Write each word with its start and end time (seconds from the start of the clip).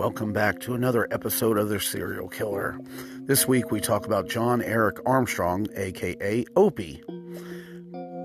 welcome 0.00 0.32
back 0.32 0.58
to 0.58 0.72
another 0.72 1.06
episode 1.10 1.58
of 1.58 1.68
The 1.68 1.78
Serial 1.78 2.26
Killer. 2.26 2.80
This 3.26 3.46
week 3.46 3.70
we 3.70 3.80
talk 3.80 4.06
about 4.06 4.30
John 4.30 4.62
Eric 4.62 4.96
Armstrong, 5.04 5.66
aka 5.76 6.46
Opie. 6.56 7.02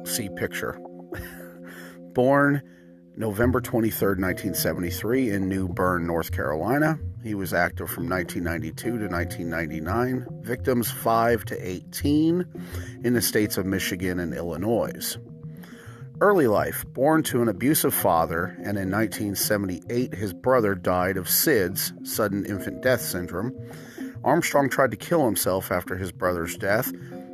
See 0.05 0.29
picture. 0.37 0.79
Born 2.13 2.61
November 3.17 3.59
23, 3.59 4.07
1973, 4.07 5.31
in 5.31 5.49
New 5.49 5.67
Bern, 5.67 6.07
North 6.07 6.31
Carolina. 6.31 6.97
He 7.21 7.35
was 7.35 7.53
active 7.53 7.89
from 7.89 8.07
1992 8.07 8.97
to 8.97 9.07
1999. 9.07 10.27
Victims 10.43 10.89
5 10.89 11.43
to 11.43 11.57
18 11.59 12.45
in 13.03 13.13
the 13.13 13.21
states 13.21 13.57
of 13.57 13.65
Michigan 13.65 14.21
and 14.21 14.33
Illinois. 14.33 15.17
Early 16.21 16.47
life 16.47 16.85
born 16.93 17.23
to 17.23 17.41
an 17.41 17.49
abusive 17.49 17.93
father, 17.93 18.55
and 18.59 18.77
in 18.77 18.89
1978 18.89 20.13
his 20.13 20.33
brother 20.33 20.73
died 20.73 21.17
of 21.17 21.27
SIDS, 21.27 21.91
sudden 22.07 22.45
infant 22.45 22.81
death 22.81 23.01
syndrome. 23.01 23.53
Armstrong 24.23 24.69
tried 24.69 24.91
to 24.91 24.97
kill 24.97 25.25
himself 25.25 25.73
after 25.73 25.97
his 25.97 26.13
brother's 26.13 26.55
death. 26.55 26.89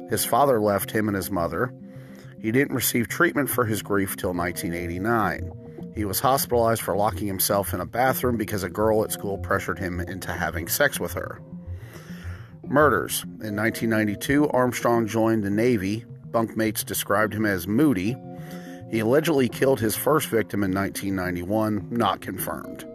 His 0.09 0.25
father 0.25 0.59
left 0.59 0.89
him 0.89 1.07
and 1.07 1.15
his 1.15 1.29
mother. 1.29 1.71
He 2.41 2.51
didn't 2.51 2.75
receive 2.75 3.07
treatment 3.07 3.51
for 3.51 3.65
his 3.65 3.83
grief 3.83 4.17
till 4.17 4.33
1989. 4.33 5.93
He 5.95 6.03
was 6.03 6.19
hospitalized 6.19 6.81
for 6.81 6.95
locking 6.95 7.27
himself 7.27 7.75
in 7.75 7.81
a 7.81 7.85
bathroom 7.85 8.35
because 8.35 8.63
a 8.63 8.69
girl 8.69 9.03
at 9.03 9.11
school 9.11 9.37
pressured 9.37 9.77
him 9.77 9.99
into 9.99 10.31
having 10.31 10.67
sex 10.67 10.99
with 10.99 11.13
her. 11.13 11.39
Murders. 12.65 13.23
In 13.43 13.55
1992, 13.55 14.49
Armstrong 14.49 15.05
joined 15.05 15.43
the 15.43 15.51
Navy. 15.51 16.03
Bunkmates 16.31 16.83
described 16.83 17.33
him 17.33 17.45
as 17.45 17.67
moody. 17.67 18.15
He 18.91 18.99
allegedly 18.99 19.47
killed 19.47 19.79
his 19.79 19.95
first 19.95 20.27
victim 20.27 20.63
in 20.63 20.73
1991, 20.73 21.87
not 21.89 22.19
confirmed. 22.19 22.85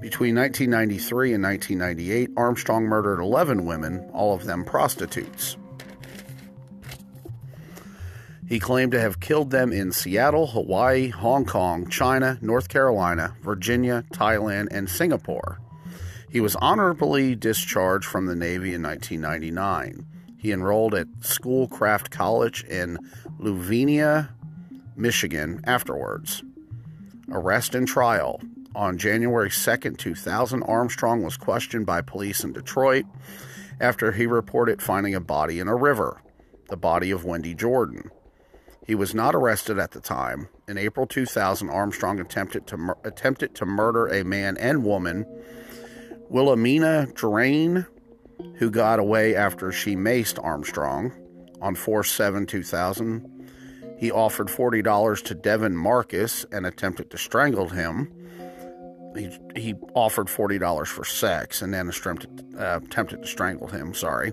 Between 0.00 0.34
1993 0.34 1.32
and 1.32 1.42
1998, 1.42 2.30
Armstrong 2.36 2.84
murdered 2.84 3.20
11 3.20 3.64
women, 3.64 4.10
all 4.12 4.34
of 4.34 4.44
them 4.44 4.64
prostitutes. 4.66 5.56
He 8.46 8.60
claimed 8.60 8.92
to 8.92 9.00
have 9.00 9.20
killed 9.20 9.50
them 9.50 9.72
in 9.72 9.92
Seattle, 9.92 10.48
Hawaii, 10.48 11.08
Hong 11.08 11.46
Kong, 11.46 11.88
China, 11.88 12.38
North 12.42 12.68
Carolina, 12.68 13.34
Virginia, 13.40 14.04
Thailand, 14.12 14.68
and 14.70 14.90
Singapore. 14.90 15.58
He 16.28 16.42
was 16.42 16.54
honorably 16.56 17.34
discharged 17.34 18.06
from 18.06 18.26
the 18.26 18.36
Navy 18.36 18.74
in 18.74 18.82
1999. 18.82 20.04
He 20.36 20.52
enrolled 20.52 20.94
at 20.94 21.06
Schoolcraft 21.20 22.10
College 22.10 22.64
in 22.64 22.98
Livonia, 23.38 24.28
Michigan 24.96 25.60
afterwards. 25.64 26.42
Arrest 27.30 27.74
and 27.74 27.86
trial. 27.88 28.40
On 28.74 28.98
January 28.98 29.50
2, 29.50 29.76
2000, 29.92 30.62
Armstrong 30.64 31.22
was 31.22 31.36
questioned 31.36 31.86
by 31.86 32.00
police 32.00 32.42
in 32.42 32.52
Detroit 32.52 33.06
after 33.80 34.12
he 34.12 34.26
reported 34.26 34.82
finding 34.82 35.14
a 35.14 35.20
body 35.20 35.60
in 35.60 35.68
a 35.68 35.76
river, 35.76 36.20
the 36.68 36.76
body 36.76 37.10
of 37.10 37.24
Wendy 37.24 37.54
Jordan. 37.54 38.10
He 38.86 38.94
was 38.94 39.14
not 39.14 39.34
arrested 39.34 39.78
at 39.78 39.92
the 39.92 40.00
time. 40.00 40.48
In 40.68 40.76
April 40.76 41.06
2000, 41.06 41.70
Armstrong 41.70 42.20
attempted 42.20 42.66
to 42.66 42.76
mur- 42.76 42.98
attempted 43.04 43.54
to 43.54 43.66
murder 43.66 44.06
a 44.06 44.24
man 44.24 44.56
and 44.58 44.84
woman, 44.84 45.24
Wilhelmina 46.28 47.08
Drain, 47.14 47.86
who 48.56 48.70
got 48.70 48.98
away 48.98 49.34
after 49.34 49.72
she 49.72 49.96
maced 49.96 50.42
Armstrong. 50.42 51.12
On 51.62 51.74
4 51.74 52.04
7 52.04 52.44
2000, 52.44 53.33
he 53.96 54.10
offered 54.10 54.48
$40 54.48 55.22
to 55.24 55.34
Devin 55.34 55.76
Marcus 55.76 56.44
and 56.52 56.66
attempted 56.66 57.10
to 57.10 57.18
strangle 57.18 57.68
him. 57.68 58.12
He, 59.16 59.30
he 59.54 59.74
offered 59.94 60.26
$40 60.26 60.86
for 60.86 61.04
sex 61.04 61.62
and 61.62 61.72
then 61.72 61.88
attempted, 61.88 62.54
uh, 62.58 62.80
attempted 62.84 63.22
to 63.22 63.28
strangle 63.28 63.68
him. 63.68 63.94
Sorry. 63.94 64.32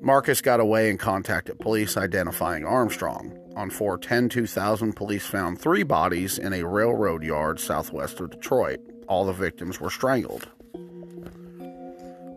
Marcus 0.00 0.40
got 0.40 0.60
away 0.60 0.90
and 0.90 0.98
contacted 0.98 1.58
police 1.58 1.96
identifying 1.96 2.64
Armstrong. 2.64 3.36
On 3.56 3.70
410 3.70 4.28
2000, 4.28 4.92
police 4.92 5.26
found 5.26 5.58
three 5.58 5.82
bodies 5.82 6.38
in 6.38 6.52
a 6.52 6.62
railroad 6.62 7.24
yard 7.24 7.58
southwest 7.58 8.20
of 8.20 8.30
Detroit. 8.30 8.80
All 9.08 9.24
the 9.24 9.32
victims 9.32 9.80
were 9.80 9.90
strangled. 9.90 10.48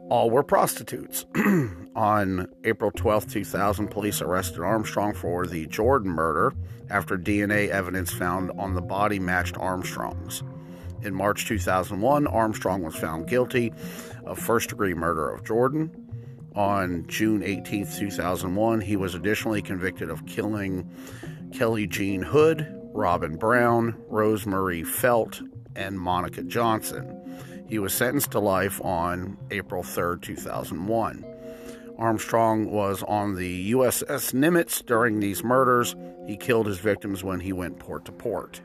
All 0.09 0.31
were 0.31 0.43
prostitutes. 0.43 1.25
On 1.95 2.47
April 2.63 2.91
12, 2.91 3.27
2000, 3.27 3.89
police 3.89 4.21
arrested 4.21 4.61
Armstrong 4.61 5.13
for 5.13 5.45
the 5.45 5.67
Jordan 5.67 6.11
murder 6.11 6.53
after 6.89 7.15
DNA 7.15 7.69
evidence 7.69 8.11
found 8.11 8.51
on 8.57 8.73
the 8.73 8.81
body 8.81 9.19
matched 9.19 9.57
Armstrong's. 9.57 10.41
In 11.03 11.13
March 11.13 11.45
2001, 11.47 12.25
Armstrong 12.25 12.81
was 12.81 12.95
found 12.95 13.27
guilty 13.27 13.71
of 14.25 14.39
first 14.39 14.69
degree 14.69 14.95
murder 14.95 15.29
of 15.29 15.43
Jordan. 15.43 15.91
On 16.55 17.05
June 17.07 17.43
18, 17.43 17.85
2001, 17.85 18.81
he 18.81 18.95
was 18.95 19.13
additionally 19.13 19.61
convicted 19.61 20.09
of 20.09 20.25
killing 20.25 20.89
Kelly 21.53 21.85
Jean 21.85 22.23
Hood, 22.23 22.67
Robin 22.93 23.37
Brown, 23.37 23.93
Rosemarie 24.09 24.85
Felt, 24.85 25.41
and 25.75 25.99
Monica 25.99 26.41
Johnson. 26.43 27.15
He 27.69 27.79
was 27.79 27.93
sentenced 27.93 28.31
to 28.31 28.39
life 28.39 28.83
on 28.83 29.37
April 29.51 29.83
3, 29.83 30.19
2001. 30.19 31.25
Armstrong 31.99 32.71
was 32.71 33.03
on 33.03 33.35
the 33.35 33.73
USS 33.73 34.33
Nimitz 34.33 34.83
during 34.85 35.19
these 35.19 35.43
murders. 35.43 35.95
He 36.25 36.37
killed 36.37 36.65
his 36.65 36.79
victims 36.79 37.23
when 37.23 37.41
he 37.41 37.53
went 37.53 37.77
port 37.77 38.05
to 38.05 38.11
port. 38.11 38.61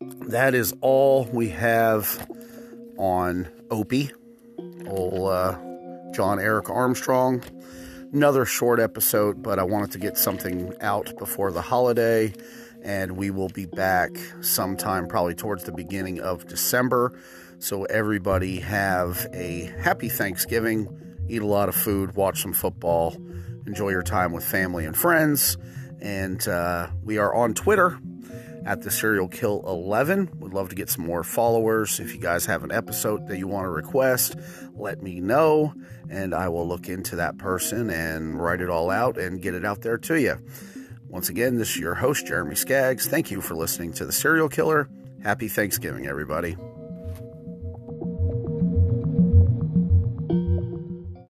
That 0.00 0.54
is 0.54 0.74
all 0.80 1.24
we 1.32 1.48
have 1.48 2.28
on 2.98 3.48
Opie, 3.70 4.10
old 4.86 5.30
uh, 5.30 5.58
John 6.12 6.38
Eric 6.38 6.70
Armstrong. 6.70 7.42
Another 8.12 8.44
short 8.44 8.78
episode, 8.78 9.42
but 9.42 9.58
I 9.58 9.62
wanted 9.62 9.92
to 9.92 9.98
get 9.98 10.18
something 10.18 10.74
out 10.80 11.16
before 11.18 11.50
the 11.50 11.62
holiday, 11.62 12.32
and 12.82 13.16
we 13.16 13.30
will 13.30 13.48
be 13.48 13.66
back 13.66 14.10
sometime 14.40 15.06
probably 15.06 15.34
towards 15.34 15.64
the 15.64 15.72
beginning 15.72 16.20
of 16.20 16.46
December. 16.46 17.18
So, 17.58 17.84
everybody 17.84 18.60
have 18.60 19.26
a 19.32 19.72
happy 19.82 20.08
Thanksgiving, 20.08 20.88
eat 21.28 21.42
a 21.42 21.46
lot 21.46 21.68
of 21.68 21.74
food, 21.74 22.14
watch 22.14 22.42
some 22.42 22.52
football, 22.52 23.16
enjoy 23.66 23.90
your 23.90 24.02
time 24.02 24.32
with 24.32 24.44
family 24.44 24.86
and 24.86 24.96
friends. 24.96 25.58
And 26.00 26.46
uh, 26.48 26.88
we 27.04 27.18
are 27.18 27.34
on 27.34 27.54
Twitter 27.54 27.98
at 28.64 28.82
the 28.82 28.90
Serial 28.90 29.28
Kill 29.28 29.62
11. 29.66 30.30
We'd 30.38 30.52
love 30.52 30.68
to 30.70 30.74
get 30.74 30.88
some 30.88 31.04
more 31.06 31.22
followers. 31.22 32.00
If 32.00 32.14
you 32.14 32.20
guys 32.20 32.46
have 32.46 32.64
an 32.64 32.72
episode 32.72 33.28
that 33.28 33.38
you 33.38 33.46
want 33.46 33.64
to 33.64 33.70
request, 33.70 34.36
let 34.74 35.02
me 35.02 35.20
know, 35.20 35.74
and 36.08 36.34
I 36.34 36.48
will 36.48 36.66
look 36.66 36.88
into 36.88 37.16
that 37.16 37.38
person 37.38 37.90
and 37.90 38.40
write 38.40 38.60
it 38.60 38.70
all 38.70 38.90
out 38.90 39.18
and 39.18 39.40
get 39.40 39.54
it 39.54 39.64
out 39.64 39.82
there 39.82 39.98
to 39.98 40.20
you. 40.20 40.38
Once 41.10 41.28
again, 41.28 41.56
this 41.56 41.70
is 41.70 41.76
your 41.76 41.96
host, 41.96 42.24
Jeremy 42.24 42.54
Skaggs. 42.54 43.08
Thank 43.08 43.32
you 43.32 43.40
for 43.40 43.56
listening 43.56 43.92
to 43.94 44.06
The 44.06 44.12
Serial 44.12 44.48
Killer. 44.48 44.88
Happy 45.24 45.48
Thanksgiving, 45.48 46.06
everybody. 46.06 46.56